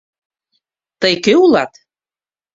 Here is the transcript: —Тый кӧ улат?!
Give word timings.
—Тый 1.01 1.13
кӧ 1.23 1.33
улат?! 1.43 1.71